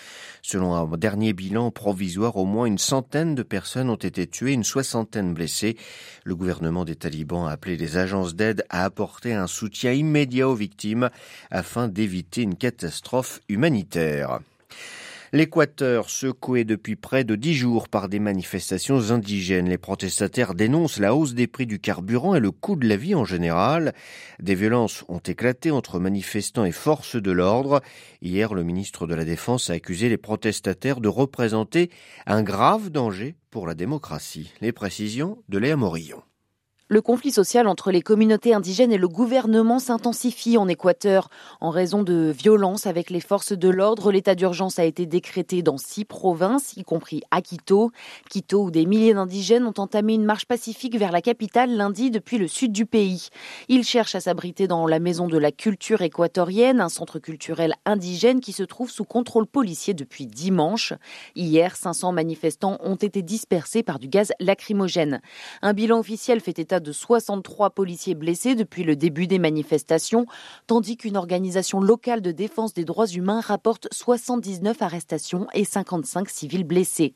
Selon 0.43 0.75
un 0.75 0.97
dernier 0.97 1.33
bilan 1.33 1.71
provisoire, 1.71 2.37
au 2.37 2.45
moins 2.45 2.67
une 2.67 2.79
centaine 2.79 3.35
de 3.35 3.43
personnes 3.43 3.91
ont 3.91 3.97
été 3.97 4.27
tuées, 4.27 4.53
une 4.53 4.65
soixantaine 4.65 5.35
blessées. 5.35 5.77
Le 6.25 6.37
gouvernement 6.37 6.85
des 6.85 6.97
talibans 6.97 7.47
a 7.47 7.53
appelé 7.53 7.77
les 7.77 7.97
agences 7.97 8.35
d'aide 8.35 8.65
à 8.69 8.85
apporter 8.85 9.33
un 9.33 9.47
soutien 9.47 9.93
immédiat 9.93 10.49
aux 10.49 10.55
victimes 10.55 11.11
afin 11.51 11.89
d'éviter 11.89 12.43
une 12.43 12.57
catastrophe 12.57 13.41
humanitaire. 13.49 14.41
L'Équateur, 15.35 16.11
secoué 16.11 16.65
depuis 16.65 16.95
près 16.95 17.25
de 17.25 17.37
dix 17.37 17.55
jours 17.55 17.89
par 17.89 18.11
des 18.11 18.19
manifestations 18.19 19.13
indigènes, 19.13 19.71
les 19.71 19.79
protestataires 19.79 20.53
dénoncent 20.53 20.99
la 20.99 21.15
hausse 21.15 21.33
des 21.33 21.47
prix 21.47 21.65
du 21.65 21.79
carburant 21.79 22.35
et 22.35 22.41
le 22.41 22.51
coût 22.51 22.77
de 22.77 22.87
la 22.87 22.99
vie 22.99 23.15
en 23.15 23.25
général. 23.25 23.95
Des 24.41 24.55
violences 24.55 25.07
ont 25.09 25.21
éclaté 25.21 25.71
entre 25.71 25.99
manifestants 25.99 26.67
et 26.67 26.71
forces 26.71 27.17
de 27.17 27.33
l'ordre. 27.33 27.81
Hier, 28.21 28.53
le 28.53 28.63
ministre 28.63 29.07
de 29.07 29.15
la 29.15 29.25
Défense 29.25 29.71
a 29.71 29.73
accusé 29.73 30.11
les 30.11 30.19
protestataires 30.19 31.01
de 31.01 31.09
représenter 31.09 31.89
un 32.27 32.43
grave 32.43 32.91
danger 32.91 33.35
pour 33.51 33.67
la 33.67 33.73
démocratie. 33.73 34.53
Les 34.61 34.73
précisions 34.73 35.39
de 35.49 35.57
Léa 35.57 35.77
Morillon. 35.77 36.23
Le 36.93 37.01
conflit 37.01 37.31
social 37.31 37.69
entre 37.69 37.91
les 37.91 38.03
communautés 38.03 38.53
indigènes 38.53 38.93
et 38.93 38.99
le 38.99 39.09
gouvernement 39.09 39.79
s'intensifie 39.79 40.59
en 40.59 40.69
Équateur. 40.69 41.31
En 41.63 41.71
raison 41.71 42.03
de 42.03 42.31
violences 42.39 42.87
avec 42.87 43.09
les 43.09 43.21
forces 43.21 43.55
de 43.55 43.71
l'ordre, 43.71 44.13
l'état 44.13 44.35
d'urgence 44.35 44.79
a 44.79 44.85
été 44.85 45.07
décrété 45.07 45.63
dans 45.63 45.79
six 45.79 46.05
provinces, 46.05 46.77
y 46.77 46.85
compris 46.85 47.23
à 47.31 47.41
Quito. 47.41 47.93
Quito, 48.29 48.65
où 48.65 48.71
des 48.71 48.85
milliers 48.85 49.15
d'indigènes 49.15 49.65
ont 49.65 49.73
entamé 49.79 50.13
une 50.13 50.27
marche 50.27 50.45
pacifique 50.45 50.99
vers 50.99 51.13
la 51.13 51.23
capitale 51.23 51.75
lundi 51.75 52.11
depuis 52.11 52.37
le 52.37 52.47
sud 52.47 52.73
du 52.73 52.85
pays. 52.85 53.29
Ils 53.69 53.85
cherchent 53.85 54.15
à 54.15 54.21
s'abriter 54.21 54.67
dans 54.67 54.87
la 54.87 54.99
Maison 54.99 55.29
de 55.29 55.39
la 55.39 55.51
Culture 55.51 56.03
équatorienne, 56.03 56.83
un 56.83 56.91
centre 56.91 57.19
culturel 57.19 57.73
indigène 57.87 58.41
qui 58.41 58.53
se 58.53 58.65
trouve 58.65 58.91
sous 58.91 59.05
contrôle 59.05 59.47
policier 59.47 59.95
depuis 59.95 60.27
dimanche. 60.27 60.93
Hier, 61.37 61.75
500 61.75 62.13
manifestants 62.13 62.77
ont 62.81 62.97
été 62.97 63.23
dispersés 63.23 63.83
par 63.83 63.99
du 63.99 64.09
gaz 64.09 64.33
lacrymogène. 64.41 65.23
Un 65.63 65.73
bilan 65.73 65.99
officiel 65.99 66.41
fait 66.41 66.59
état 66.59 66.82
de 66.83 66.93
63 66.93 67.71
policiers 67.71 68.15
blessés 68.15 68.55
depuis 68.55 68.85
le 68.85 68.97
début 68.97 69.27
des 69.27 69.39
manifestations, 69.39 70.27
tandis 70.67 70.97
qu'une 70.97 71.17
organisation 71.17 71.81
locale 71.81 72.21
de 72.21 72.33
défense 72.33 72.75
des 72.75 72.85
droits 72.85 73.07
humains 73.07 73.41
rapporte 73.41 73.89
79 73.93 74.83
arrestations 74.83 75.47
et 75.55 75.65
55 75.65 76.29
civils 76.29 76.65
blessés. 76.65 77.15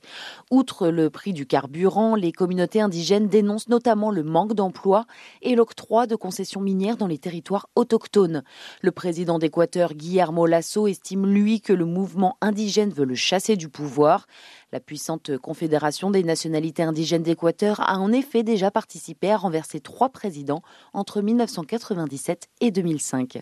Outre 0.50 0.88
le 0.88 1.10
prix 1.10 1.32
du 1.32 1.46
carburant, 1.46 2.14
les 2.14 2.32
communautés 2.32 2.80
indigènes 2.80 3.28
dénoncent 3.28 3.68
notamment 3.68 4.10
le 4.10 4.22
manque 4.22 4.54
d'emplois 4.54 5.06
et 5.42 5.54
l'octroi 5.54 6.06
de 6.06 6.16
concessions 6.16 6.60
minières 6.60 6.96
dans 6.96 7.06
les 7.06 7.18
territoires 7.18 7.68
autochtones. 7.74 8.42
Le 8.80 8.92
président 8.92 9.38
d'Équateur, 9.38 9.94
Guillermo 9.94 10.46
Lasso, 10.46 10.86
estime 10.86 11.26
lui 11.26 11.60
que 11.60 11.72
le 11.72 11.84
mouvement 11.84 12.36
indigène 12.40 12.90
veut 12.90 13.04
le 13.04 13.14
chasser 13.14 13.56
du 13.56 13.68
pouvoir. 13.68 14.26
La 14.72 14.80
puissante 14.80 15.38
Confédération 15.38 16.10
des 16.10 16.24
nationalités 16.24 16.82
indigènes 16.82 17.22
d'Équateur 17.22 17.80
a 17.80 17.98
en 17.98 18.12
effet 18.12 18.42
déjà 18.42 18.70
participé 18.70 19.30
à 19.30 19.36
renverser 19.46 19.78
trois 19.78 20.08
présidents 20.08 20.60
entre 20.92 21.22
1997 21.22 22.48
et 22.60 22.72
2005. 22.72 23.38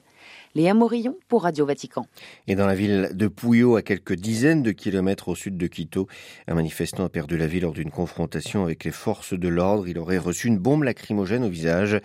Léa 0.55 0.75
Morillon 0.75 1.17
pour 1.29 1.45
Radio 1.45 1.65
Vatican. 1.65 2.07
Et 2.47 2.57
dans 2.57 2.67
la 2.67 2.75
ville 2.75 3.11
de 3.15 3.27
Puyo, 3.27 3.77
à 3.77 3.83
quelques 3.83 4.15
dizaines 4.15 4.63
de 4.63 4.71
kilomètres 4.71 5.29
au 5.29 5.35
sud 5.35 5.57
de 5.57 5.67
Quito, 5.67 6.07
un 6.47 6.55
manifestant 6.55 7.07
a 7.07 7.09
perdu 7.09 7.39
la 7.39 7.47
vie 7.47 7.61
lors 7.61 7.73
d'une 7.73 7.91
confrontation 7.91 8.65
avec 8.65 8.85
les 8.85 8.91
forces 8.91 9.33
de 9.33 9.49
l'ordre. 9.49 9.89
Il 9.89 9.99
aurait 9.99 10.19
reçu 10.19 10.49
une 10.49 10.59
bombe 10.59 10.83
lacrymogène 10.83 11.43
au 11.43 11.49
visage. 11.49 11.99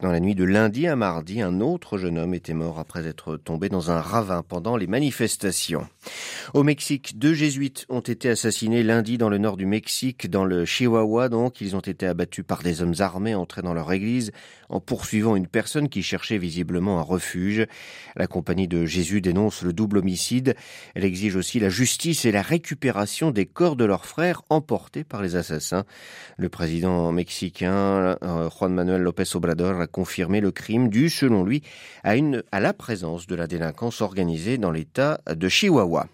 Dans 0.00 0.12
la 0.12 0.20
nuit 0.20 0.34
de 0.34 0.44
lundi 0.44 0.86
à 0.86 0.96
mardi, 0.96 1.40
un 1.40 1.60
autre 1.60 1.96
jeune 1.96 2.18
homme 2.18 2.34
était 2.34 2.52
mort 2.52 2.78
après 2.78 3.06
être 3.06 3.38
tombé 3.38 3.70
dans 3.70 3.90
un 3.90 4.00
ravin 4.00 4.42
pendant 4.42 4.76
les 4.76 4.86
manifestations. 4.86 5.86
Au 6.52 6.62
Mexique, 6.62 7.18
deux 7.18 7.32
jésuites 7.32 7.86
ont 7.88 8.00
été 8.00 8.28
assassinés 8.28 8.82
lundi 8.82 9.16
dans 9.16 9.30
le 9.30 9.38
nord 9.38 9.56
du 9.56 9.66
Mexique, 9.66 10.28
dans 10.30 10.44
le 10.44 10.66
Chihuahua. 10.66 11.30
Donc, 11.30 11.62
ils 11.62 11.74
ont 11.74 11.80
été 11.80 12.06
abattus 12.06 12.44
par 12.46 12.62
des 12.62 12.82
hommes 12.82 12.94
armés 12.98 13.34
entrés 13.46 13.62
dans 13.62 13.74
leur 13.74 13.92
église 13.92 14.32
en 14.68 14.80
poursuivant 14.80 15.36
une 15.36 15.46
personne 15.46 15.88
qui 15.88 16.02
cherchait 16.02 16.36
visiblement 16.36 16.98
un 16.98 17.02
refuge. 17.02 17.64
La 18.16 18.26
compagnie 18.26 18.66
de 18.66 18.84
Jésus 18.84 19.20
dénonce 19.20 19.62
le 19.62 19.72
double 19.72 19.98
homicide. 19.98 20.56
Elle 20.96 21.04
exige 21.04 21.36
aussi 21.36 21.60
la 21.60 21.68
justice 21.68 22.24
et 22.24 22.32
la 22.32 22.42
récupération 22.42 23.30
des 23.30 23.46
corps 23.46 23.76
de 23.76 23.84
leurs 23.84 24.04
frères 24.04 24.42
emportés 24.50 25.04
par 25.04 25.22
les 25.22 25.36
assassins. 25.36 25.84
Le 26.38 26.48
président 26.48 27.12
mexicain 27.12 28.16
euh, 28.24 28.50
Juan 28.50 28.74
Manuel 28.74 29.02
López 29.02 29.36
Obrador 29.36 29.80
a 29.80 29.86
confirmé 29.86 30.40
le 30.40 30.50
crime 30.50 30.88
dû, 30.88 31.08
selon 31.08 31.44
lui, 31.44 31.62
à 32.02 32.60
la 32.60 32.72
présence 32.72 33.28
de 33.28 33.36
la 33.36 33.46
délinquance 33.46 34.00
organisée 34.00 34.58
dans 34.58 34.72
l'état 34.72 35.20
de 35.32 35.48
Chihuahua. 35.48 36.08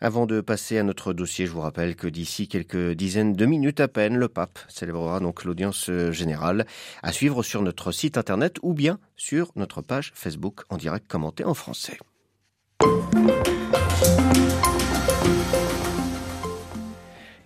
Avant 0.00 0.26
de 0.26 0.40
passer 0.40 0.78
à 0.78 0.84
notre 0.84 1.12
dossier, 1.12 1.46
je 1.46 1.50
vous 1.50 1.60
rappelle 1.60 1.96
que 1.96 2.06
d'ici 2.06 2.46
quelques 2.46 2.92
dizaines 2.92 3.32
de 3.32 3.46
minutes 3.46 3.80
à 3.80 3.88
peine, 3.88 4.16
le 4.16 4.28
pape 4.28 4.60
célébrera 4.68 5.18
donc 5.18 5.44
l'audience 5.44 5.90
générale 6.12 6.66
à 7.02 7.10
suivre 7.10 7.42
sur 7.42 7.62
notre 7.62 7.90
site 7.90 8.16
internet 8.16 8.58
ou 8.62 8.74
bien 8.74 9.00
sur 9.16 9.50
notre 9.56 9.82
page 9.82 10.12
Facebook 10.14 10.60
en 10.68 10.76
direct 10.76 11.08
commenté 11.08 11.44
en 11.44 11.54
français. 11.54 11.98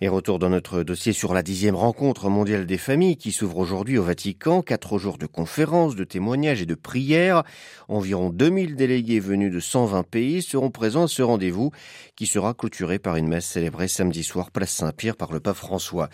Et 0.03 0.09
retour 0.09 0.37
dans 0.37 0.49
notre 0.49 0.83
dossier 0.83 1.13
sur 1.13 1.33
la 1.33 1.41
dixième 1.43 1.77
rencontre 1.77 2.27
mondiale 2.27 2.65
des 2.65 2.77
familles 2.77 3.15
qui 3.15 3.31
s'ouvre 3.31 3.59
aujourd'hui 3.59 3.97
au 3.97 4.03
Vatican. 4.03 4.61
Quatre 4.61 4.97
jours 4.97 5.17
de 5.17 5.27
conférences, 5.27 5.95
de 5.95 6.03
témoignages 6.03 6.61
et 6.61 6.65
de 6.65 6.75
prières. 6.75 7.43
Environ 7.87 8.29
2000 8.29 8.75
délégués 8.75 9.21
venus 9.21 9.49
de 9.49 9.61
120 9.61 10.03
pays 10.03 10.41
seront 10.41 10.71
présents 10.71 11.05
à 11.05 11.07
ce 11.07 11.21
rendez-vous 11.21 11.71
qui 12.17 12.27
sera 12.27 12.53
clôturé 12.53 12.99
par 12.99 13.15
une 13.15 13.29
messe 13.29 13.45
célébrée 13.45 13.87
samedi 13.87 14.23
soir 14.23 14.51
place 14.51 14.71
Saint-Pierre 14.71 15.15
par 15.15 15.31
le 15.31 15.39
pape 15.39 15.55
François. 15.55 16.09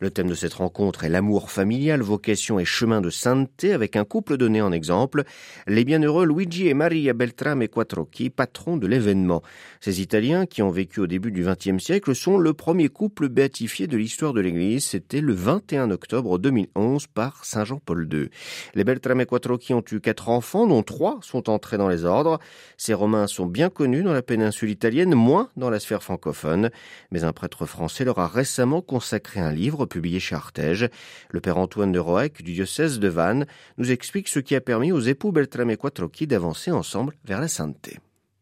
Le 0.00 0.10
thème 0.10 0.28
de 0.28 0.34
cette 0.34 0.54
rencontre 0.54 1.04
est 1.04 1.10
l'amour 1.10 1.50
familial, 1.50 2.00
vocation 2.00 2.58
et 2.58 2.64
chemin 2.64 3.02
de 3.02 3.10
sainteté 3.10 3.74
avec 3.74 3.96
un 3.96 4.04
couple 4.04 4.38
donné 4.38 4.62
en 4.62 4.72
exemple, 4.72 5.22
les 5.66 5.84
bienheureux 5.84 6.24
Luigi 6.24 6.68
et 6.68 6.74
Maria 6.74 7.12
Beltrame 7.12 7.68
Quattrocchi, 7.68 8.30
patrons 8.30 8.78
de 8.78 8.86
l'événement. 8.86 9.42
Ces 9.82 10.00
Italiens 10.00 10.46
qui 10.46 10.62
ont 10.62 10.70
vécu 10.70 11.00
au 11.00 11.06
début 11.06 11.30
du 11.30 11.44
XXe 11.44 11.84
siècle 11.84 12.14
sont 12.14 12.38
le 12.38 12.54
premier 12.54 12.88
couple 12.88 13.28
béatifié 13.34 13.86
de 13.86 13.96
l'histoire 13.96 14.32
de 14.32 14.40
l'Église. 14.40 14.86
C'était 14.86 15.20
le 15.20 15.34
21 15.34 15.90
octobre 15.90 16.38
2011 16.38 17.08
par 17.08 17.44
Saint 17.44 17.64
Jean-Paul 17.64 18.08
II. 18.10 18.30
Les 18.74 18.84
Beltrame 18.84 19.26
Quattrocchi 19.26 19.74
ont 19.74 19.84
eu 19.90 20.00
quatre 20.00 20.30
enfants, 20.30 20.66
dont 20.66 20.82
trois 20.82 21.18
sont 21.20 21.50
entrés 21.50 21.76
dans 21.76 21.88
les 21.88 22.04
ordres. 22.04 22.38
Ces 22.78 22.94
Romains 22.94 23.26
sont 23.26 23.46
bien 23.46 23.68
connus 23.68 24.02
dans 24.02 24.12
la 24.12 24.22
péninsule 24.22 24.70
italienne, 24.70 25.14
moins 25.14 25.50
dans 25.56 25.68
la 25.68 25.80
sphère 25.80 26.02
francophone. 26.02 26.70
Mais 27.10 27.24
un 27.24 27.32
prêtre 27.32 27.66
français 27.66 28.04
leur 28.04 28.20
a 28.20 28.28
récemment 28.28 28.80
consacré 28.80 29.40
un 29.40 29.52
livre 29.52 29.84
publié 29.84 30.20
chez 30.20 30.36
Artege. 30.36 30.88
Le 31.30 31.40
père 31.40 31.58
Antoine 31.58 31.92
de 31.92 31.98
Roec 31.98 32.42
du 32.42 32.52
diocèse 32.52 33.00
de 33.00 33.08
Vannes 33.08 33.46
nous 33.76 33.90
explique 33.90 34.28
ce 34.28 34.38
qui 34.38 34.54
a 34.54 34.60
permis 34.60 34.92
aux 34.92 35.00
époux 35.00 35.32
Beltrame 35.32 35.76
Quattrocchi 35.76 36.28
d'avancer 36.28 36.70
ensemble 36.70 37.14
vers 37.24 37.40
la 37.40 37.48
sainteté. 37.48 37.98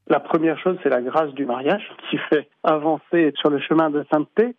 La 0.08 0.20
première 0.20 0.58
chose, 0.58 0.76
c'est 0.82 0.90
la 0.90 1.00
grâce 1.00 1.32
du 1.32 1.46
mariage 1.46 1.88
qui 2.10 2.18
fait 2.28 2.48
avancer 2.64 3.32
sur 3.36 3.48
le 3.48 3.60
chemin 3.60 3.88
de 3.88 4.04
sainteté 4.12 4.54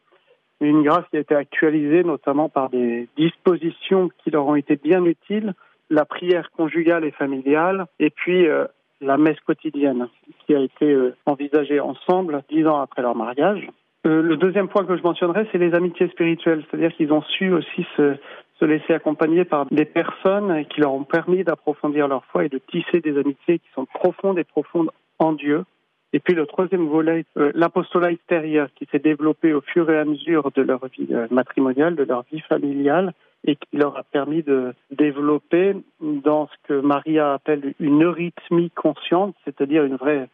une 0.61 0.83
grâce 0.83 1.05
qui 1.09 1.17
a 1.17 1.21
été 1.21 1.35
actualisée 1.35 2.03
notamment 2.03 2.49
par 2.49 2.69
des 2.69 3.07
dispositions 3.17 4.09
qui 4.23 4.31
leur 4.31 4.45
ont 4.47 4.55
été 4.55 4.75
bien 4.75 5.03
utiles, 5.05 5.53
la 5.89 6.05
prière 6.05 6.49
conjugale 6.51 7.05
et 7.05 7.11
familiale, 7.11 7.85
et 7.99 8.09
puis 8.09 8.47
euh, 8.47 8.65
la 9.01 9.17
messe 9.17 9.39
quotidienne, 9.45 10.07
qui 10.45 10.55
a 10.55 10.59
été 10.59 10.85
euh, 10.85 11.15
envisagée 11.25 11.79
ensemble 11.79 12.43
dix 12.49 12.65
ans 12.65 12.79
après 12.79 13.01
leur 13.01 13.15
mariage. 13.15 13.67
Euh, 14.05 14.21
le 14.21 14.37
deuxième 14.37 14.67
point 14.67 14.85
que 14.85 14.97
je 14.97 15.03
mentionnerai, 15.03 15.47
c'est 15.51 15.57
les 15.57 15.73
amitiés 15.73 16.07
spirituelles, 16.09 16.63
c'est-à-dire 16.69 16.93
qu'ils 16.95 17.13
ont 17.13 17.21
su 17.21 17.53
aussi 17.53 17.85
se, 17.95 18.15
se 18.59 18.65
laisser 18.65 18.93
accompagner 18.93 19.45
par 19.45 19.65
des 19.67 19.85
personnes 19.85 20.65
qui 20.65 20.81
leur 20.81 20.93
ont 20.93 21.03
permis 21.03 21.43
d'approfondir 21.43 22.07
leur 22.07 22.25
foi 22.25 22.45
et 22.45 22.49
de 22.49 22.57
tisser 22.57 22.99
des 23.01 23.17
amitiés 23.17 23.59
qui 23.59 23.69
sont 23.73 23.85
profondes 23.85 24.39
et 24.39 24.43
profondes 24.43 24.89
en 25.19 25.33
Dieu, 25.33 25.63
et 26.13 26.19
puis 26.19 26.35
le 26.35 26.45
troisième 26.45 26.87
volet, 26.87 27.25
euh, 27.37 27.51
l'apostolat 27.55 28.11
extérieur 28.11 28.69
qui 28.75 28.87
s'est 28.91 28.99
développé 28.99 29.53
au 29.53 29.61
fur 29.61 29.89
et 29.89 29.97
à 29.97 30.05
mesure 30.05 30.51
de 30.55 30.61
leur 30.61 30.85
vie 30.87 31.07
euh, 31.11 31.27
matrimoniale, 31.31 31.95
de 31.95 32.03
leur 32.03 32.23
vie 32.31 32.41
familiale, 32.41 33.13
et 33.45 33.55
qui 33.55 33.77
leur 33.77 33.97
a 33.97 34.03
permis 34.03 34.43
de 34.43 34.73
développer 34.91 35.75
dans 35.99 36.47
ce 36.47 36.67
que 36.67 36.79
Maria 36.79 37.33
appelle 37.33 37.73
une 37.79 38.03
eurythmie 38.03 38.69
consciente, 38.69 39.35
c'est-à-dire 39.43 39.83
une 39.83 39.97
vraie 39.97 40.29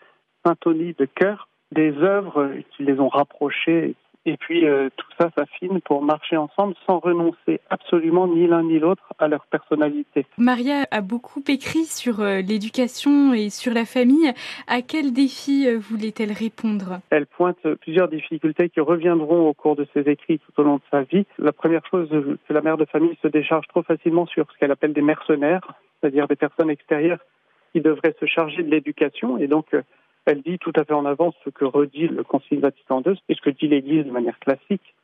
syntonie 0.46 0.94
de 1.00 1.06
cœur, 1.06 1.48
des 1.72 1.92
œuvres 1.98 2.52
qui 2.72 2.84
les 2.84 3.00
ont 3.00 3.08
rapprochés 3.08 3.96
puis 4.38 4.66
euh, 4.66 4.90
tout 4.96 5.08
ça 5.20 5.30
s'affine 5.38 5.80
pour 5.82 6.02
marcher 6.02 6.38
ensemble 6.38 6.76
sans 6.86 7.00
renoncer 7.00 7.62
absolument 7.70 8.28
ni 8.28 8.48
l'un 8.48 8.64
ni 8.64 8.80
l'autre 8.80 9.14
à 9.20 9.28
leur 9.28 9.46
personnalité. 9.46 10.26
Maria 10.38 10.86
a 10.92 11.02
beaucoup 11.02 11.44
écrit 11.48 11.86
sur 11.86 12.22
euh, 12.22 12.42
l'éducation 12.42 13.34
et 13.34 13.50
sur 13.50 13.74
la 13.74 13.86
famille. 13.86 14.32
À 14.68 14.82
quels 14.82 15.14
défis 15.14 15.68
euh, 15.68 15.78
voulait-elle 15.78 16.32
répondre? 16.32 17.00
Elle 17.10 17.28
pointe 17.28 17.60
plusieurs 17.82 18.08
difficultés 18.08 18.70
qui 18.70 18.80
reviendront 18.80 19.48
au 19.48 19.54
cours 19.54 19.76
de 19.76 19.88
ses 19.94 20.02
écrits 20.10 20.40
tout 20.40 20.62
au 20.62 20.64
long 20.64 20.78
de 20.78 20.82
sa 20.92 21.04
vie. 21.04 21.26
La 21.38 21.54
première 21.54 21.86
chose, 21.86 22.10
que 22.10 22.54
la 22.54 22.62
mère 22.62 22.78
de 22.78 22.86
famille 22.86 23.18
se 23.22 23.28
décharge 23.28 23.68
trop 23.68 23.84
facilement 23.84 24.26
sur 24.26 24.52
ce 24.52 24.58
qu'elle 24.58 24.72
appelle 24.72 24.94
des 24.94 25.02
mercenaires, 25.02 25.76
c'est-à-dire 26.00 26.28
des 26.28 26.36
personnes 26.36 26.70
extérieures 26.70 27.20
qui 27.74 27.82
devraient 27.82 28.16
se 28.20 28.26
charger 28.26 28.64
de 28.64 28.72
l'éducation 28.72 29.38
et 29.38 29.48
donc 29.48 29.76
elle 30.30 30.42
dit 30.42 30.60
tout 30.60 30.74
à 30.76 30.86
fait 30.86 30.94
en 30.94 31.06
avance 31.06 31.34
ce 31.44 31.50
que 31.50 31.66
redit 31.66 32.08
le 32.08 32.24
Concile 32.24 32.60
Vatican 32.60 33.02
II 33.04 33.20
et 33.30 33.34
ce 33.34 33.42
que 33.42 33.50
dit 33.50 33.68
l'Église 33.68 34.06
de 34.06 34.12
manière 34.12 34.38
classique. 34.40 34.96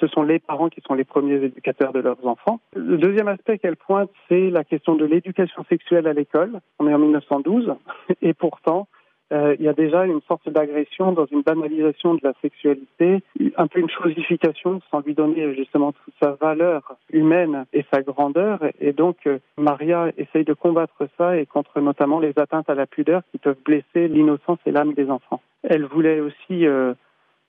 Ce 0.00 0.06
sont 0.06 0.22
les 0.22 0.38
parents 0.38 0.70
qui 0.70 0.80
sont 0.80 0.94
les 0.94 1.04
premiers 1.04 1.44
éducateurs 1.44 1.92
de 1.92 2.00
leurs 2.00 2.26
enfants. 2.26 2.60
Le 2.74 2.96
deuxième 2.96 3.28
aspect 3.28 3.58
qu'elle 3.58 3.76
pointe, 3.76 4.10
c'est 4.28 4.48
la 4.48 4.64
question 4.64 4.94
de 4.94 5.04
l'éducation 5.04 5.64
sexuelle 5.68 6.06
à 6.06 6.14
l'école. 6.14 6.60
On 6.78 6.88
est 6.88 6.94
en 6.94 6.98
1912 6.98 7.74
et 8.22 8.32
pourtant, 8.32 8.88
euh, 9.32 9.54
il 9.58 9.64
y 9.64 9.68
a 9.68 9.72
déjà 9.72 10.06
une 10.06 10.20
sorte 10.22 10.48
d'agression 10.48 11.12
dans 11.12 11.26
une 11.26 11.42
banalisation 11.42 12.14
de 12.14 12.20
la 12.22 12.32
sexualité, 12.42 13.22
un 13.56 13.66
peu 13.68 13.78
une 13.78 13.90
chosification 13.90 14.80
sans 14.90 15.00
lui 15.00 15.14
donner 15.14 15.54
justement 15.54 15.92
toute 15.92 16.14
sa 16.20 16.32
valeur 16.32 16.96
humaine 17.12 17.64
et 17.72 17.84
sa 17.92 18.02
grandeur. 18.02 18.60
Et 18.80 18.92
donc, 18.92 19.18
euh, 19.26 19.38
Maria 19.56 20.10
essaye 20.16 20.44
de 20.44 20.52
combattre 20.52 21.06
ça 21.16 21.36
et 21.36 21.46
contre 21.46 21.80
notamment 21.80 22.18
les 22.18 22.32
atteintes 22.38 22.68
à 22.68 22.74
la 22.74 22.86
pudeur 22.86 23.22
qui 23.30 23.38
peuvent 23.38 23.60
blesser 23.64 24.08
l'innocence 24.08 24.58
et 24.66 24.72
l'âme 24.72 24.94
des 24.94 25.10
enfants. 25.10 25.40
Elle 25.62 25.84
voulait 25.84 26.20
aussi 26.20 26.66
euh, 26.66 26.94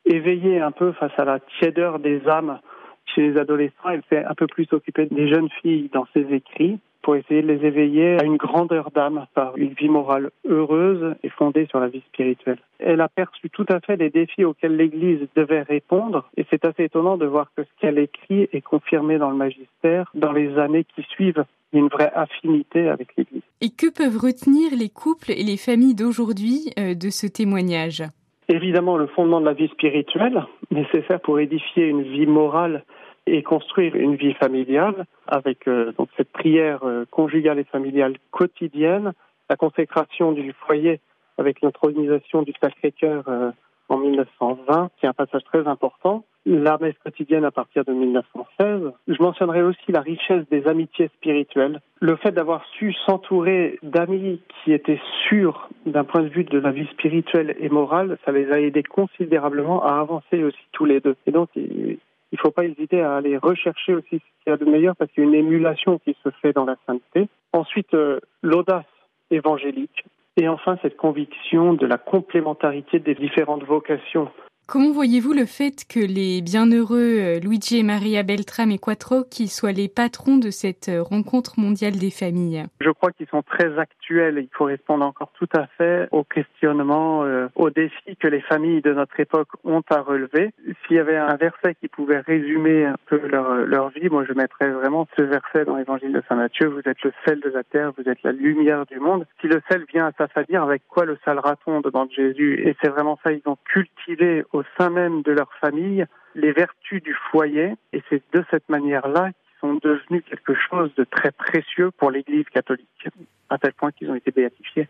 éveiller 0.06 0.60
un 0.60 0.72
peu 0.72 0.92
face 0.92 1.18
à 1.18 1.26
la 1.26 1.40
tiédeur 1.60 2.00
des 2.00 2.28
âmes 2.28 2.60
chez 3.06 3.22
les 3.22 3.38
adolescents. 3.38 3.90
Elle 3.92 4.04
s'est 4.10 4.24
un 4.24 4.36
peu 4.36 4.48
plus 4.48 4.68
occupée 4.72 5.08
des 5.08 5.28
jeunes 5.28 5.50
filles 5.62 5.90
dans 5.94 6.08
ses 6.14 6.34
écrits 6.34 6.80
pour 7.02 7.16
essayer 7.16 7.42
de 7.42 7.48
les 7.48 7.66
éveiller 7.66 8.20
à 8.20 8.24
une 8.24 8.38
grandeur 8.38 8.92
d'âme 8.92 9.26
par 9.34 9.58
une 9.58 9.74
vie 9.74 9.90
morale 9.90 10.32
heureuse 10.48 11.16
et 11.24 11.30
fondée 11.30 11.66
sur 11.68 11.80
la 11.80 11.88
vie 11.88 12.04
spirituelle. 12.08 12.60
Elle 12.80 13.02
a 13.02 13.10
perçu 13.10 13.50
tout 13.50 13.66
à 13.70 13.80
fait 13.80 13.96
les 13.96 14.10
défis 14.10 14.46
auxquels 14.46 14.76
l'Église 14.76 15.28
devait 15.36 15.64
répondre 15.64 16.30
et 16.38 16.46
c'est 16.50 16.66
assez 16.66 16.84
étonnant 16.84 17.18
de 17.18 17.26
voir 17.26 17.52
que 17.56 17.64
ce 17.64 17.70
qu'elle 17.80 17.98
écrit 17.98 18.48
est 18.52 18.62
confirmé 18.62 19.18
dans 19.18 19.30
le 19.30 19.38
magistère 19.38 20.12
dans 20.14 20.32
les 20.32 20.58
années 20.58 20.86
qui 20.96 21.04
suivent 21.04 21.44
une 21.74 21.88
vraie 21.88 22.12
affinité 22.14 22.90
avec 22.90 23.16
l'Église. 23.18 23.42
Et 23.62 23.70
que 23.70 23.90
peuvent 23.90 24.18
retenir 24.18 24.72
les 24.78 24.90
couples 24.90 25.32
et 25.32 25.44
les 25.44 25.58
familles 25.58 25.96
d'aujourd'hui 25.96 26.72
euh, 26.78 26.96
de 26.96 27.10
ce 27.10 27.28
témoignage? 27.28 28.04
Évidemment, 28.48 28.98
le 28.98 29.08
fondement 29.08 29.40
de 29.40 29.46
la 29.46 29.54
vie 29.54 29.70
spirituelle, 29.70 30.44
nécessaire 30.72 31.22
pour 31.22 31.40
édifier 31.40 31.88
une 31.88 32.04
vie 32.04 32.26
morale 32.26 32.84
et 33.28 33.44
construire 33.44 33.96
une 33.96 34.16
vie 34.16 34.34
familiale 34.34 35.06
avec 35.28 35.68
euh, 35.68 35.92
donc 35.98 36.10
cette 36.18 36.32
prière 36.32 36.84
euh, 36.84 37.06
conjugale 37.12 37.60
et 37.60 37.64
familiale 37.64 38.16
quotidienne, 38.32 39.14
la 39.50 39.56
consécration 39.56 40.32
du 40.32 40.54
foyer 40.54 41.00
avec 41.38 41.62
l'intronisation 41.62 42.42
du 42.42 42.54
Sacré-Cœur 42.62 43.24
euh, 43.28 43.52
en 43.92 43.98
1920, 43.98 44.90
qui 44.98 45.06
est 45.06 45.10
un 45.10 45.14
passage 45.14 45.44
très 45.44 45.68
important, 45.68 46.24
la 46.46 46.78
messe 46.80 46.96
quotidienne 47.04 47.44
à 47.44 47.52
partir 47.52 47.84
de 47.84 47.92
1916. 47.92 48.94
Je 49.08 49.22
mentionnerai 49.22 49.62
aussi 49.62 49.92
la 49.92 50.00
richesse 50.00 50.48
des 50.50 50.66
amitiés 50.66 51.10
spirituelles, 51.18 51.82
le 52.00 52.16
fait 52.16 52.32
d'avoir 52.32 52.66
su 52.78 52.94
s'entourer 53.06 53.80
d'amis 53.84 54.42
qui 54.64 54.72
étaient 54.72 55.00
sûrs 55.28 55.70
d'un 55.86 56.06
point 56.06 56.22
de 56.22 56.30
vue 56.30 56.46
de 56.46 56.58
la 56.58 56.72
vie 56.72 56.88
spirituelle 56.88 57.56
et 57.60 57.68
morale, 57.68 58.18
ça 58.26 58.32
les 58.32 58.50
a 58.52 58.62
aidés 58.62 58.84
considérablement 58.84 59.84
à 59.84 60.00
avancer 60.00 60.42
aussi 60.42 60.66
tous 60.72 60.86
les 60.86 61.02
deux. 61.02 61.18
Et 61.28 61.32
donc, 61.32 61.50
il 61.56 62.00
ne 62.32 62.38
faut 62.38 62.52
pas 62.52 62.64
hésiter 62.64 63.02
à 63.02 63.18
aller 63.18 63.38
rechercher 63.38 63.94
aussi 63.94 64.20
ce 64.20 64.44
qu'il 64.44 64.48
y 64.48 64.52
a 64.52 64.58
de 64.58 64.66
meilleur 64.66 64.96
parce 64.96 65.12
qu'il 65.12 65.26
y 65.26 65.28
a 65.28 65.30
une 65.30 65.36
émulation 65.36 66.00
qui 66.00 66.16
se 66.24 66.30
fait 66.42 66.54
dans 66.54 66.66
la 66.66 66.78
sainteté. 66.88 67.28
Ensuite, 67.52 67.94
euh, 67.94 68.22
l'audace 68.42 68.86
évangélique. 69.32 70.06
Et 70.38 70.48
enfin, 70.48 70.78
cette 70.82 70.98
conviction 70.98 71.74
de 71.74 71.86
la 71.86 71.98
complémentarité 71.98 73.00
des 73.00 73.16
différentes 73.16 73.64
vocations 73.64 74.32
Comment 74.72 74.92
voyez-vous 74.92 75.34
le 75.34 75.46
fait 75.46 75.84
que 75.84 76.00
les 76.00 76.42
bienheureux 76.42 77.18
euh, 77.20 77.40
Luigi 77.42 77.80
et 77.80 77.84
Maria 77.84 78.24
Beltrame 78.24 78.72
et 78.72 78.78
Quattro 78.78 79.26
qui 79.30 79.50
soient 79.50 79.74
les 79.74 79.90
patrons 79.90 80.38
de 80.38 80.50
cette 80.50 80.88
euh, 80.88 81.04
rencontre 81.04 81.60
mondiale 81.60 81.98
des 81.98 82.10
familles? 82.10 82.64
Je 82.80 82.90
crois 82.90 83.12
qu'ils 83.12 83.28
sont 83.28 83.42
très 83.42 83.78
actuels 83.78 84.38
et 84.38 84.44
ils 84.44 84.48
correspondent 84.48 85.04
encore 85.04 85.34
tout 85.38 85.50
à 85.54 85.68
fait 85.78 86.08
aux 86.12 86.24
questionnements, 86.24 87.26
euh, 87.26 87.50
aux 87.56 87.70
défis 87.70 88.16
que 88.16 88.30
les 88.30 88.40
familles 88.40 88.82
de 88.82 88.94
notre 88.94 89.20
époque 89.20 89.50
ont 89.66 89.84
à 89.90 90.00
relever. 90.00 90.54
S'il 90.88 90.96
y 90.96 91.00
avait 91.00 91.18
un 91.18 91.36
verset 91.36 91.76
qui 91.82 91.90
pouvait 91.90 92.22
résumer 92.22 92.86
un 92.86 92.96
peu 93.08 93.20
leur, 93.28 93.90
vie, 93.90 94.08
moi 94.10 94.24
je 94.26 94.32
mettrais 94.32 94.70
vraiment 94.70 95.06
ce 95.18 95.24
verset 95.24 95.66
dans 95.66 95.76
l'évangile 95.76 96.14
de 96.14 96.24
Saint 96.30 96.36
Matthieu, 96.38 96.68
vous 96.68 96.90
êtes 96.90 97.04
le 97.04 97.12
sel 97.28 97.42
de 97.42 97.50
la 97.50 97.66
terre, 97.66 97.92
vous 97.98 98.10
êtes 98.10 98.24
la 98.24 98.32
lumière 98.32 98.86
du 98.86 99.02
monde. 99.02 99.26
Si 99.42 99.48
le 99.48 99.62
sel 99.70 99.84
vient 99.94 100.06
à 100.06 100.12
s'affadir, 100.14 100.64
avec 100.64 100.84
quoi 100.88 101.04
le 101.04 101.18
sale 101.26 101.40
raton 101.40 101.82
demande 101.82 102.10
Jésus 102.16 102.62
Et 102.66 102.74
c'est 102.82 102.90
vraiment 102.90 103.20
ça, 103.22 103.34
ils 103.34 103.42
ont 103.46 103.58
cultivé 103.66 104.46
au 104.54 104.61
sein 104.78 104.90
même 104.90 105.22
de 105.22 105.32
leur 105.32 105.52
famille 105.60 106.06
les 106.36 106.52
vertus 106.52 107.02
du 107.04 107.16
foyer 107.32 107.74
et 107.94 108.02
c'est 108.10 108.22
de 108.34 108.44
cette 108.50 108.68
manière-là 108.70 109.32
qu'ils 109.32 109.60
sont 109.60 109.74
devenus 109.76 110.24
quelque 110.30 110.54
chose 110.70 110.94
de 110.96 111.04
très 111.04 111.32
précieux 111.32 111.92
pour 111.92 112.12
l'Église 112.12 112.46
catholique, 112.54 113.08
à 113.50 113.58
tel 113.58 113.74
point 113.74 113.92
qu'ils 113.92 114.10
ont 114.10 114.16
été 114.16 114.32
béatifiés. 114.32 114.88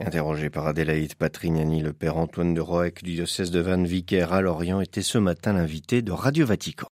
Interrogé 0.00 0.50
par 0.50 0.66
Adélaïde 0.66 1.14
Patrignani, 1.14 1.80
le 1.80 1.92
père 1.92 2.16
Antoine 2.16 2.52
de 2.52 2.60
Roec 2.60 3.04
du 3.04 3.12
diocèse 3.14 3.52
de 3.52 3.60
Vannes, 3.60 3.86
vicaire 3.86 4.32
à 4.32 4.40
Lorient, 4.40 4.80
était 4.80 5.02
ce 5.02 5.18
matin 5.18 5.52
l'invité 5.52 6.02
de 6.02 6.10
Radio 6.10 6.46
Vatican. 6.46 6.88